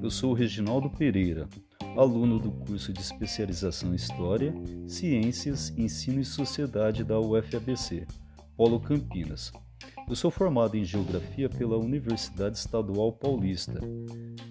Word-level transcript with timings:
eu 0.00 0.10
sou 0.12 0.32
Reginaldo 0.32 0.88
Pereira, 0.88 1.48
aluno 1.96 2.38
do 2.38 2.52
curso 2.52 2.92
de 2.92 3.00
especialização 3.00 3.90
em 3.90 3.96
História, 3.96 4.54
Ciências, 4.86 5.70
Ensino 5.76 6.20
e 6.20 6.24
Sociedade 6.24 7.02
da 7.02 7.18
UFABC, 7.18 8.06
Polo 8.56 8.78
Campinas. 8.78 9.52
Eu 10.08 10.14
sou 10.14 10.30
formado 10.30 10.76
em 10.76 10.84
Geografia 10.84 11.48
pela 11.48 11.76
Universidade 11.76 12.58
Estadual 12.58 13.10
Paulista, 13.10 13.80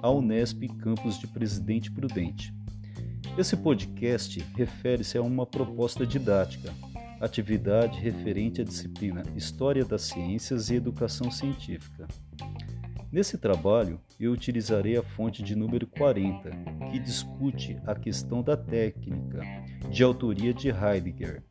a 0.00 0.10
Unesp 0.12 0.68
Campus 0.78 1.18
de 1.18 1.26
Presidente 1.26 1.90
Prudente. 1.90 2.54
Esse 3.36 3.56
podcast 3.56 4.38
refere-se 4.56 5.18
a 5.18 5.22
uma 5.22 5.44
proposta 5.44 6.06
didática, 6.06 6.72
atividade 7.20 7.98
referente 7.98 8.60
à 8.60 8.64
disciplina 8.64 9.24
História 9.34 9.84
das 9.84 10.02
Ciências 10.02 10.70
e 10.70 10.76
Educação 10.76 11.32
Científica. 11.32 12.06
Nesse 13.10 13.38
trabalho, 13.38 13.98
eu 14.20 14.32
utilizarei 14.32 14.98
a 14.98 15.02
fonte 15.02 15.42
de 15.42 15.56
número 15.56 15.86
40, 15.86 16.50
que 16.90 16.98
discute 16.98 17.78
a 17.86 17.94
questão 17.94 18.42
da 18.42 18.54
técnica, 18.54 19.40
de 19.90 20.04
autoria 20.04 20.52
de 20.52 20.68
Heidegger. 20.68 21.42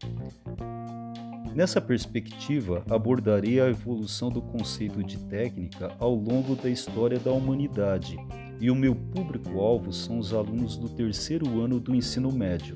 Nessa 1.55 1.81
perspectiva, 1.81 2.85
abordarei 2.87 3.59
a 3.59 3.67
evolução 3.67 4.29
do 4.29 4.39
conceito 4.39 5.03
de 5.03 5.17
técnica 5.17 5.95
ao 5.97 6.13
longo 6.13 6.55
da 6.55 6.69
história 6.69 7.17
da 7.17 7.31
humanidade, 7.31 8.17
e 8.61 8.69
o 8.69 8.75
meu 8.75 8.95
público-alvo 8.95 9.91
são 9.91 10.19
os 10.19 10.35
alunos 10.35 10.77
do 10.77 10.87
terceiro 10.87 11.59
ano 11.59 11.79
do 11.79 11.95
ensino 11.95 12.31
médio. 12.31 12.75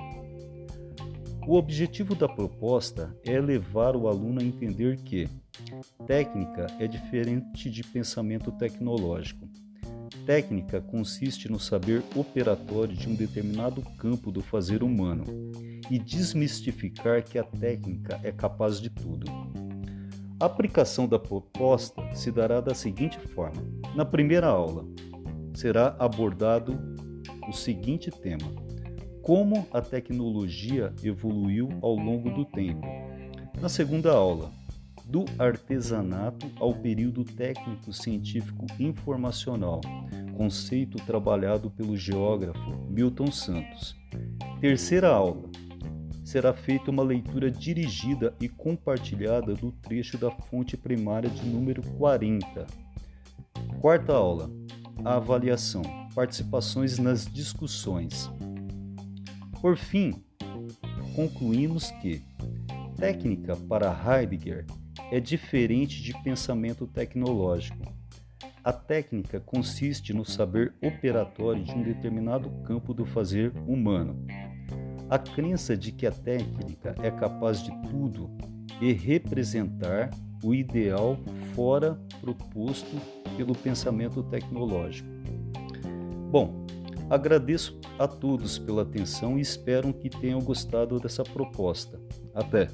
O 1.48 1.56
objetivo 1.56 2.16
da 2.16 2.28
proposta 2.28 3.16
é 3.24 3.40
levar 3.40 3.96
o 3.96 4.08
aluno 4.08 4.42
a 4.42 4.44
entender 4.44 4.98
que 4.98 5.30
técnica 6.06 6.68
é 6.80 6.88
diferente 6.88 7.70
de 7.70 7.84
pensamento 7.84 8.52
tecnológico. 8.52 9.48
Técnica 10.26 10.82
consiste 10.82 11.50
no 11.50 11.60
saber 11.60 12.04
operatório 12.16 12.96
de 12.96 13.08
um 13.08 13.16
determinado 13.16 13.82
campo 13.98 14.32
do 14.32 14.42
fazer 14.42 14.84
humano 14.84 15.24
e 15.90 15.98
desmistificar 15.98 17.24
que 17.24 17.40
a 17.40 17.44
técnica 17.44 18.20
é 18.24 18.32
capaz 18.32 18.80
de 18.80 18.90
tudo. 18.90 19.26
A 20.40 20.46
aplicação 20.46 21.08
da 21.08 21.20
proposta 21.20 22.04
se 22.14 22.32
dará 22.32 22.60
da 22.62 22.74
seguinte 22.74 23.20
forma: 23.20 23.64
na 23.96 24.04
primeira 24.04 24.48
aula, 24.48 24.86
será 25.54 25.96
abordado 26.00 26.78
o 27.48 27.54
seguinte 27.54 28.10
tema: 28.10 28.52
como 29.22 29.68
a 29.72 29.82
tecnologia 29.82 30.94
evoluiu 31.04 31.70
ao 31.82 31.96
longo 31.96 32.30
do 32.32 32.46
tempo. 32.46 32.86
Na 33.62 33.70
segunda 33.70 34.12
aula, 34.12 34.52
do 35.12 35.26
artesanato 35.38 36.50
ao 36.58 36.74
período 36.74 37.26
técnico 37.26 37.92
científico 37.92 38.66
informacional, 38.80 39.82
conceito 40.38 40.98
trabalhado 41.06 41.70
pelo 41.70 41.98
geógrafo 41.98 42.88
Milton 42.90 43.30
Santos. 43.30 43.94
Terceira 44.62 45.10
aula. 45.10 45.50
Será 46.24 46.54
feita 46.54 46.90
uma 46.90 47.04
leitura 47.04 47.52
dirigida 47.52 48.34
e 48.40 48.48
compartilhada 48.48 49.54
do 49.54 49.74
trecho 49.74 50.18
da 50.18 50.32
fonte 50.32 50.78
primária 50.78 51.30
de 51.30 51.46
número 51.46 51.82
40. 51.98 52.66
Quarta 53.82 54.14
aula. 54.14 54.50
A 55.04 55.16
avaliação. 55.16 55.82
Participações 56.16 56.98
nas 56.98 57.26
discussões. 57.26 58.32
Por 59.60 59.76
fim, 59.76 60.24
concluímos 61.16 61.92
que 62.02 62.24
técnica 63.02 63.56
para 63.68 63.92
Heidegger 63.92 64.64
é 65.12 65.20
diferente 65.20 66.04
de 66.04 66.14
pensamento 66.22 66.86
tecnológico. 66.86 67.92
A 68.64 68.72
técnica 68.72 69.40
consiste 69.40 70.14
no 70.14 70.24
saber 70.24 70.76
operatório 70.84 71.64
de 71.64 71.72
um 71.72 71.82
determinado 71.82 72.52
campo 72.64 72.94
do 72.94 73.04
fazer 73.04 73.52
humano. 73.68 74.24
A 75.10 75.18
crença 75.18 75.76
de 75.76 75.92
que 75.92 76.06
a 76.06 76.12
técnica 76.12 76.94
é 77.02 77.10
capaz 77.10 77.64
de 77.64 77.72
tudo 77.90 78.30
e 78.80 78.94
representar 78.94 80.12
o 80.44 80.54
ideal 80.54 81.18
fora 81.56 82.00
proposto 82.22 83.02
pelo 83.36 83.56
pensamento 83.56 84.22
tecnológico. 84.22 85.10
Bom, 86.30 86.68
Agradeço 87.12 87.78
a 88.00 88.08
todos 88.08 88.58
pela 88.58 88.84
atenção 88.84 89.38
e 89.38 89.42
espero 89.42 89.94
que 89.94 90.10
tenham 90.10 90.40
gostado 90.40 90.98
dessa 90.98 91.24
proposta. 91.24 92.00
Até! 92.34 92.70